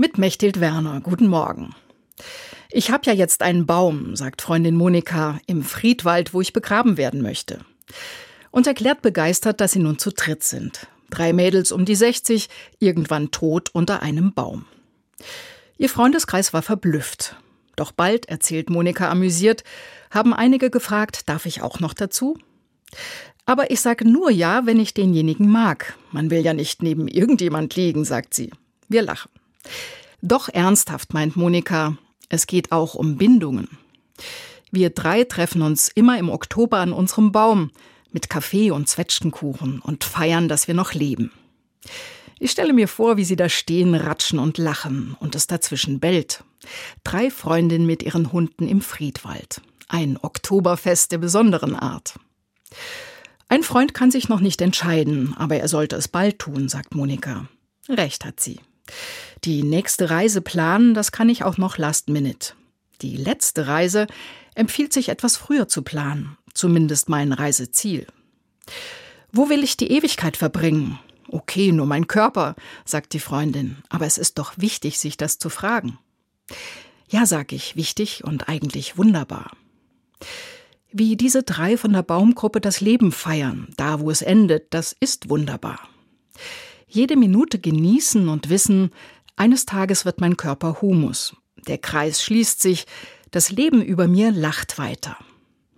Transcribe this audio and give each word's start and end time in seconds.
Mit 0.00 0.16
Mechthild 0.16 0.60
Werner. 0.60 1.00
Guten 1.00 1.26
Morgen. 1.26 1.74
Ich 2.70 2.92
habe 2.92 3.06
ja 3.06 3.12
jetzt 3.12 3.42
einen 3.42 3.66
Baum, 3.66 4.14
sagt 4.14 4.42
Freundin 4.42 4.76
Monika, 4.76 5.40
im 5.48 5.64
Friedwald, 5.64 6.32
wo 6.32 6.40
ich 6.40 6.52
begraben 6.52 6.96
werden 6.96 7.20
möchte. 7.20 7.64
Und 8.52 8.68
erklärt 8.68 9.02
begeistert, 9.02 9.60
dass 9.60 9.72
sie 9.72 9.80
nun 9.80 9.98
zu 9.98 10.12
dritt 10.12 10.44
sind. 10.44 10.86
Drei 11.10 11.32
Mädels 11.32 11.72
um 11.72 11.84
die 11.84 11.96
60, 11.96 12.48
irgendwann 12.78 13.32
tot 13.32 13.70
unter 13.72 14.00
einem 14.00 14.32
Baum. 14.34 14.66
Ihr 15.78 15.88
Freundeskreis 15.88 16.52
war 16.52 16.62
verblüfft. 16.62 17.34
Doch 17.74 17.90
bald, 17.90 18.28
erzählt 18.28 18.70
Monika 18.70 19.10
amüsiert, 19.10 19.64
haben 20.12 20.32
einige 20.32 20.70
gefragt, 20.70 21.28
darf 21.28 21.44
ich 21.44 21.60
auch 21.60 21.80
noch 21.80 21.92
dazu? 21.92 22.38
Aber 23.46 23.72
ich 23.72 23.80
sage 23.80 24.08
nur 24.08 24.30
ja, 24.30 24.64
wenn 24.64 24.78
ich 24.78 24.94
denjenigen 24.94 25.50
mag. 25.50 25.96
Man 26.12 26.30
will 26.30 26.42
ja 26.44 26.54
nicht 26.54 26.84
neben 26.84 27.08
irgendjemand 27.08 27.74
liegen, 27.74 28.04
sagt 28.04 28.32
sie. 28.32 28.52
Wir 28.88 29.02
lachen. 29.02 29.30
Doch 30.22 30.48
ernsthaft, 30.48 31.14
meint 31.14 31.36
Monika, 31.36 31.96
es 32.28 32.46
geht 32.46 32.72
auch 32.72 32.94
um 32.94 33.16
Bindungen. 33.16 33.78
Wir 34.70 34.90
drei 34.90 35.24
treffen 35.24 35.62
uns 35.62 35.88
immer 35.88 36.18
im 36.18 36.28
Oktober 36.28 36.78
an 36.78 36.92
unserem 36.92 37.32
Baum 37.32 37.70
mit 38.10 38.28
Kaffee 38.28 38.70
und 38.70 38.88
Zwetschgenkuchen 38.88 39.80
und 39.80 40.04
feiern, 40.04 40.48
dass 40.48 40.68
wir 40.68 40.74
noch 40.74 40.92
leben. 40.92 41.32
Ich 42.38 42.50
stelle 42.50 42.72
mir 42.72 42.88
vor, 42.88 43.16
wie 43.16 43.24
sie 43.24 43.36
da 43.36 43.48
stehen, 43.48 43.94
ratschen 43.94 44.38
und 44.38 44.58
lachen 44.58 45.16
und 45.18 45.34
es 45.34 45.46
dazwischen 45.46 46.00
bellt. 46.00 46.44
Drei 47.02 47.30
Freundinnen 47.30 47.86
mit 47.86 48.02
ihren 48.02 48.32
Hunden 48.32 48.68
im 48.68 48.80
Friedwald. 48.80 49.60
Ein 49.88 50.18
Oktoberfest 50.20 51.12
der 51.12 51.18
besonderen 51.18 51.74
Art. 51.74 52.18
Ein 53.48 53.62
Freund 53.62 53.94
kann 53.94 54.10
sich 54.10 54.28
noch 54.28 54.40
nicht 54.40 54.60
entscheiden, 54.60 55.34
aber 55.36 55.56
er 55.56 55.68
sollte 55.68 55.96
es 55.96 56.08
bald 56.08 56.38
tun, 56.38 56.68
sagt 56.68 56.94
Monika. 56.94 57.48
Recht 57.88 58.24
hat 58.24 58.40
sie. 58.40 58.60
Die 59.44 59.62
nächste 59.62 60.10
Reise 60.10 60.40
planen, 60.40 60.94
das 60.94 61.12
kann 61.12 61.28
ich 61.28 61.44
auch 61.44 61.58
noch 61.58 61.78
last 61.78 62.08
minute. 62.08 62.54
Die 63.02 63.16
letzte 63.16 63.66
Reise 63.68 64.06
empfiehlt 64.54 64.92
sich 64.92 65.08
etwas 65.08 65.36
früher 65.36 65.68
zu 65.68 65.82
planen, 65.82 66.36
zumindest 66.54 67.08
mein 67.08 67.32
Reiseziel. 67.32 68.06
Wo 69.30 69.48
will 69.48 69.62
ich 69.62 69.76
die 69.76 69.90
Ewigkeit 69.92 70.36
verbringen? 70.36 70.98
Okay, 71.28 71.72
nur 71.72 71.86
mein 71.86 72.06
Körper, 72.06 72.56
sagt 72.84 73.12
die 73.12 73.20
Freundin, 73.20 73.76
aber 73.88 74.06
es 74.06 74.18
ist 74.18 74.38
doch 74.38 74.54
wichtig, 74.56 74.98
sich 74.98 75.16
das 75.16 75.38
zu 75.38 75.50
fragen. 75.50 75.98
Ja, 77.08 77.26
sag 77.26 77.52
ich, 77.52 77.76
wichtig 77.76 78.24
und 78.24 78.48
eigentlich 78.48 78.98
wunderbar. 78.98 79.52
Wie 80.90 81.16
diese 81.16 81.42
drei 81.42 81.76
von 81.76 81.92
der 81.92 82.02
Baumgruppe 82.02 82.60
das 82.60 82.80
Leben 82.80 83.12
feiern, 83.12 83.68
da 83.76 84.00
wo 84.00 84.10
es 84.10 84.22
endet, 84.22 84.72
das 84.72 84.96
ist 84.98 85.28
wunderbar 85.28 85.78
jede 86.88 87.16
Minute 87.16 87.58
genießen 87.58 88.28
und 88.28 88.48
wissen, 88.48 88.90
eines 89.38 89.66
Tages 89.66 90.04
wird 90.04 90.20
mein 90.20 90.36
Körper 90.36 90.80
Humus. 90.80 91.36
Der 91.66 91.78
Kreis 91.78 92.22
schließt 92.22 92.60
sich, 92.60 92.86
das 93.30 93.50
Leben 93.50 93.82
über 93.82 94.08
mir 94.08 94.30
lacht 94.30 94.78
weiter. 94.78 95.16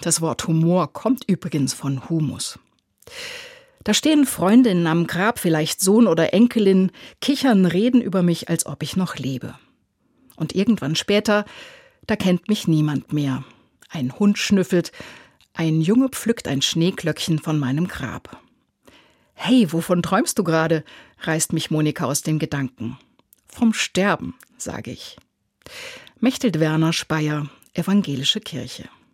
Das 0.00 0.20
Wort 0.20 0.46
Humor 0.46 0.92
kommt 0.92 1.24
übrigens 1.26 1.72
von 1.72 2.08
Humus. 2.08 2.58
Da 3.84 3.94
stehen 3.94 4.26
Freundinnen 4.26 4.86
am 4.86 5.06
Grab, 5.06 5.38
vielleicht 5.38 5.80
Sohn 5.80 6.06
oder 6.08 6.34
Enkelin, 6.34 6.90
kichern, 7.20 7.66
reden 7.66 8.00
über 8.00 8.22
mich, 8.22 8.48
als 8.48 8.66
ob 8.66 8.82
ich 8.82 8.96
noch 8.96 9.16
lebe. 9.16 9.54
Und 10.36 10.54
irgendwann 10.54 10.96
später, 10.96 11.44
da 12.06 12.16
kennt 12.16 12.48
mich 12.48 12.66
niemand 12.66 13.12
mehr. 13.12 13.44
Ein 13.88 14.18
Hund 14.18 14.38
schnüffelt, 14.38 14.92
ein 15.54 15.80
Junge 15.80 16.08
pflückt 16.08 16.48
ein 16.48 16.62
Schneeglöckchen 16.62 17.38
von 17.38 17.58
meinem 17.58 17.86
Grab. 17.86 18.42
Hey, 19.34 19.72
wovon 19.72 20.02
träumst 20.02 20.38
du 20.38 20.44
gerade? 20.44 20.84
reißt 21.20 21.52
mich 21.52 21.70
Monika 21.70 22.06
aus 22.06 22.22
den 22.22 22.38
Gedanken. 22.38 22.98
Vom 23.56 23.72
Sterben, 23.72 24.34
sage 24.58 24.90
ich. 24.90 25.16
Mechthild 26.20 26.60
Werner 26.60 26.92
Speyer, 26.92 27.48
Evangelische 27.72 28.38
Kirche. 28.38 28.90